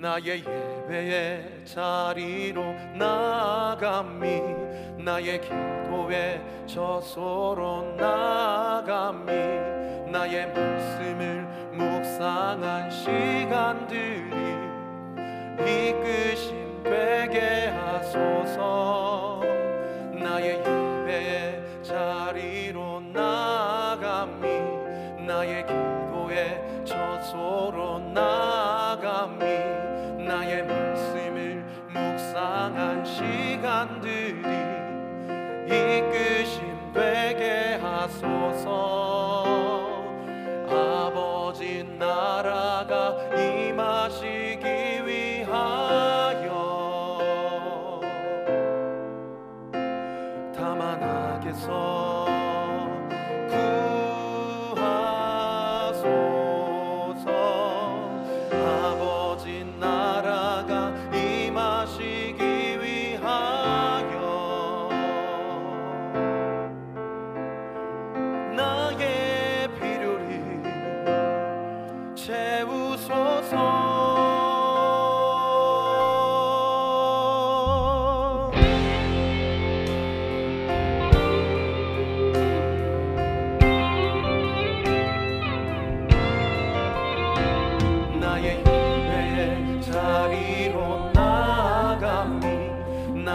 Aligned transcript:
나의 0.00 0.44
예배의 0.44 1.64
자리로 1.64 2.62
나아가미. 2.98 4.42
나의 4.98 5.40
기도의 5.40 6.42
저소로 6.66 7.94
나아가미. 7.96 9.32
나의 10.10 10.52
말씀을 10.52 11.46
묵상한 11.72 12.90
시간들이 12.90 14.30
이끄심 15.60 16.82
되게 16.84 17.68
하소서. 17.68 19.40
나의 20.12 20.58
예배의 20.58 21.82
자리로 21.82 23.00
나감이 23.00 24.46
나의 25.26 25.64
기도의 25.66 26.84
저소로 26.84 27.98
나감이 27.98 29.55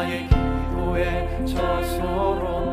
나의 0.00 0.26
기도에 0.28 1.44
저소로 1.44 2.69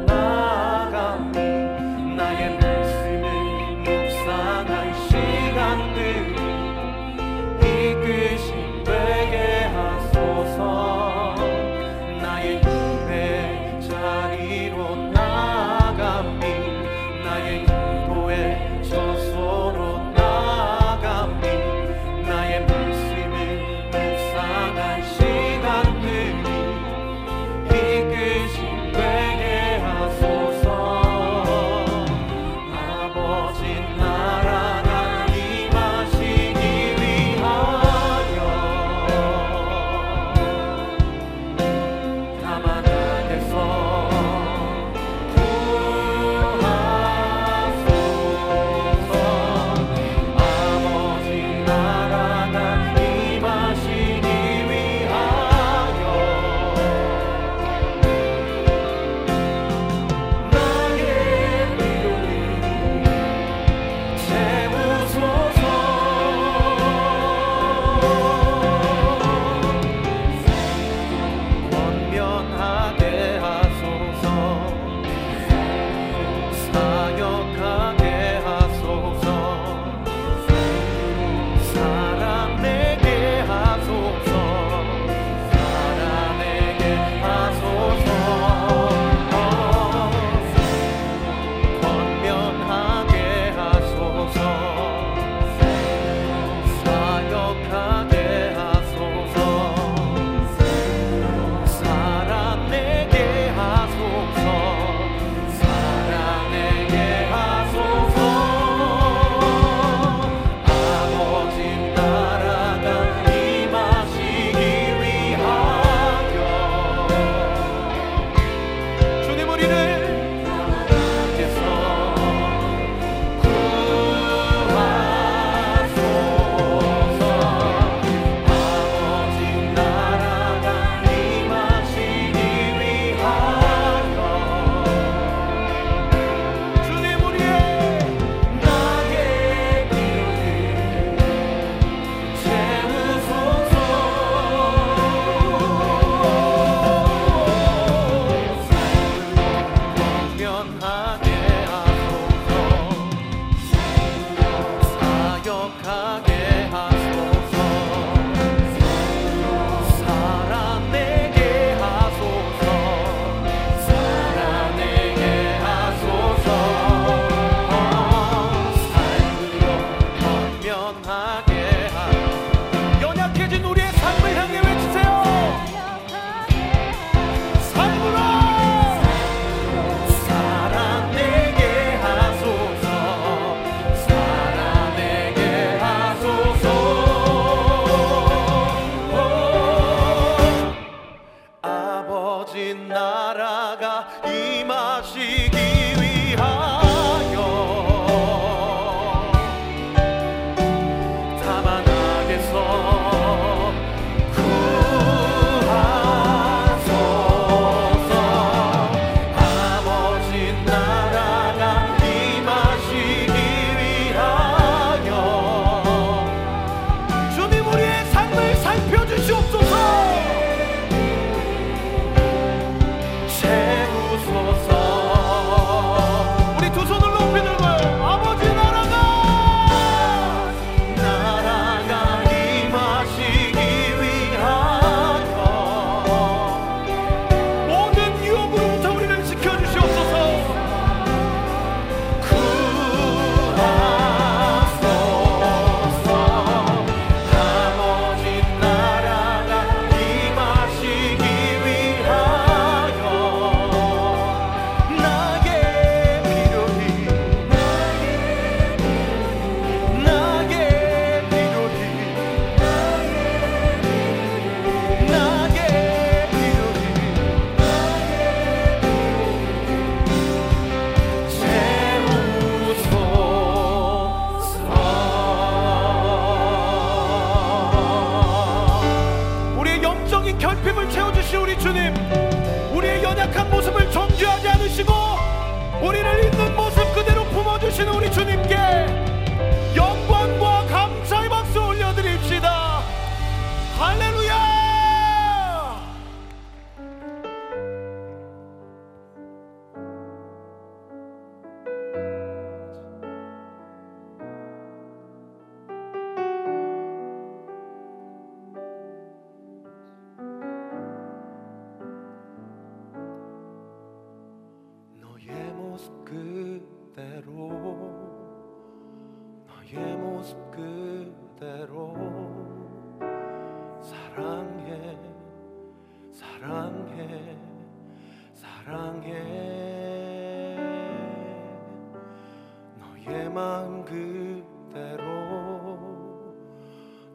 마음 333.38 333.86
그대로 333.86 335.06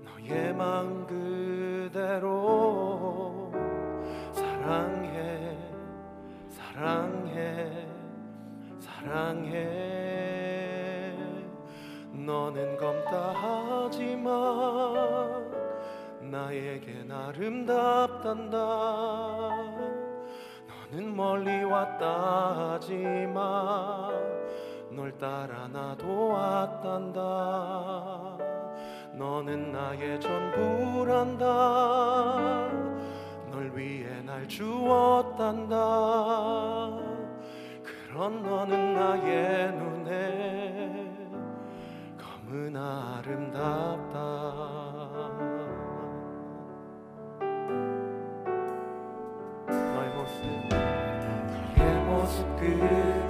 너의 0.04 0.54
마음 0.54 1.04
그대로 1.04 2.30
사랑해 4.30 5.58
사랑해 6.48 7.88
사랑해. 8.78 9.52
너는 12.12 12.76
검다 12.76 13.32
하지만 13.34 14.30
나에게 16.20 17.04
아름답단다. 17.10 18.56
너는 20.68 21.16
멀리 21.16 21.64
왔다 21.64 22.75
하지만 22.75 24.22
널 24.94 25.16
따라 25.18 25.68
나도 25.68 26.28
왔단다. 26.28 27.20
너는 29.14 29.72
나의 29.72 30.20
전부란다. 30.20 31.44
널 33.50 33.72
위해 33.74 34.20
날 34.22 34.46
주었단다. 34.46 35.76
그런 37.82 38.42
너는 38.42 38.94
나의 38.94 39.72
눈에 39.72 41.10
검은 42.18 42.76
아름답다. 42.76 44.18
너의 49.70 50.10
모습. 50.14 50.42
너의 51.78 52.04
모습 52.04 52.56
그 52.56 53.21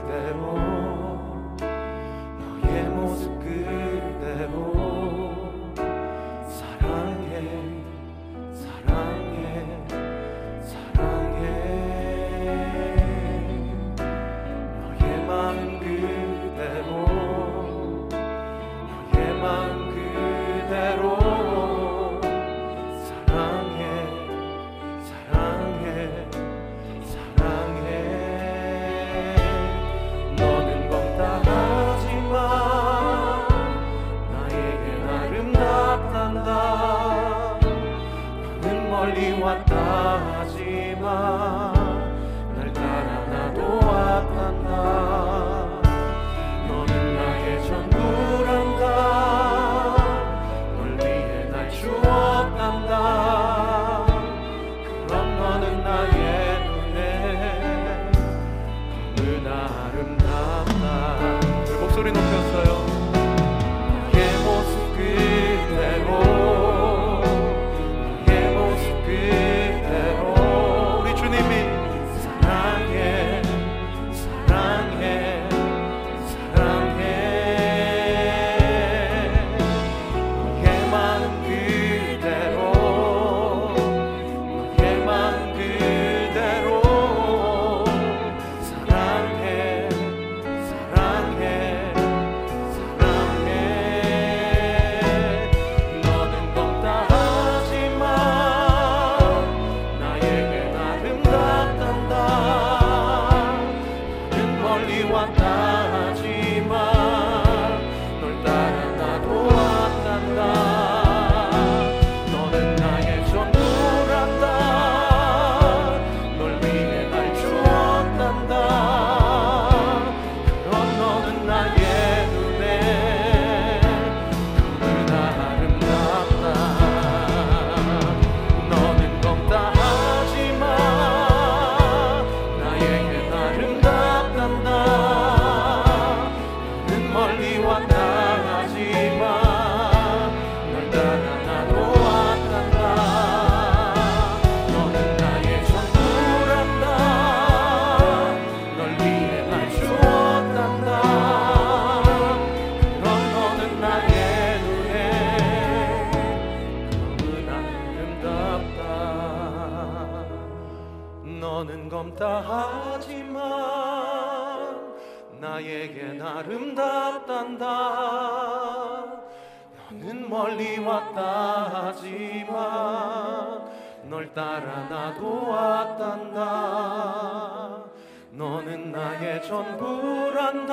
너는 178.72 178.90
나의 178.90 179.42
전부란다. 179.42 180.72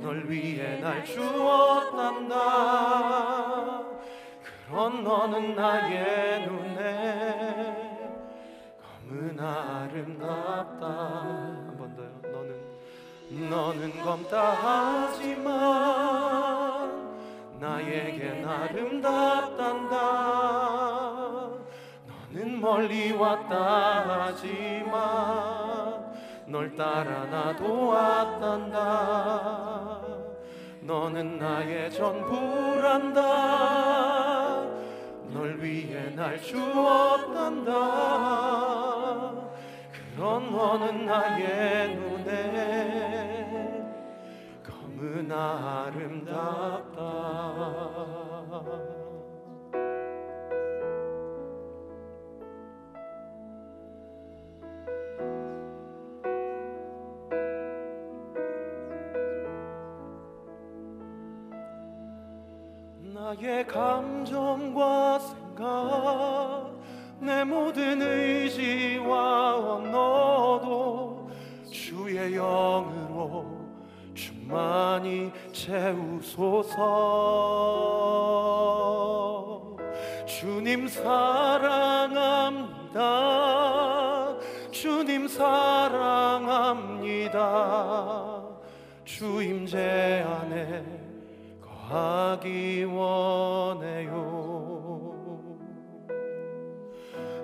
널 0.00 0.28
위해 0.28 0.80
날 0.80 1.04
주었단다. 1.04 2.34
그런 4.42 5.04
너는 5.04 5.54
나의 5.54 6.48
눈에 6.48 8.10
너무나 9.08 9.84
아름답다. 9.88 10.86
한 10.86 11.76
번 11.78 11.94
더요. 11.94 12.10
너는 13.30 13.48
너는 13.48 14.02
검다 14.02 14.50
하지만 15.12 15.52
나에겐 17.60 18.44
아름답단다. 18.48 19.94
멀리 22.64 23.12
왔다 23.12 24.24
하지만 24.24 25.83
널 26.46 26.74
따라 26.74 27.26
나도 27.26 27.88
왔단다. 27.88 30.00
너는 30.82 31.38
나의 31.38 31.90
전부란다. 31.90 33.20
널 35.32 35.58
위해 35.60 36.14
날 36.14 36.40
주었단다. 36.40 37.72
그런 40.14 40.52
너는 40.52 41.06
나의 41.06 41.96
눈에 41.96 43.82
검은 44.62 45.32
아름답다. 45.32 47.04
나의 63.34 63.66
감정과 63.66 65.18
생각 65.18 66.72
내 67.20 67.42
모든 67.42 68.00
의지와 68.00 69.56
언어도 69.56 71.30
주의 71.70 72.34
영으로 72.34 73.46
충만히 74.14 75.32
채우소서. 75.52 76.76
주님 80.26 80.86
사랑합니다. 80.88 82.04
주님 84.70 85.26
사랑합니다. 85.28 86.14
주임 89.04 89.66
제 89.66 90.24
안에 90.26 91.03
하기 91.88 92.84
원해요. 92.84 94.24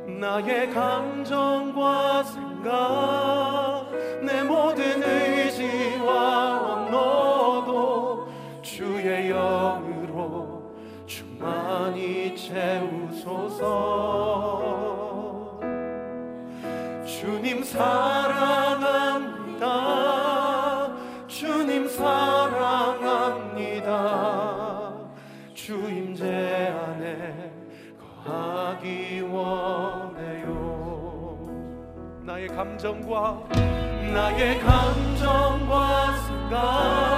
나의 0.06 0.70
감정과 0.70 2.22
생각, 2.24 3.90
내 4.22 4.42
모든 4.42 5.02
의지와 5.02 6.60
원노도 6.60 8.28
주의 8.62 9.28
영으로 9.28 10.74
충만히 11.06 12.34
채우소서. 12.36 13.60
주님 17.04 17.62
사랑. 17.62 18.59
감정과 32.60 33.42
나의 34.12 34.60
감정과 34.60 36.16
생각 36.26 37.09